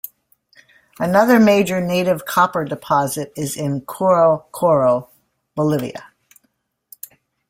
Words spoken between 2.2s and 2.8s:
copper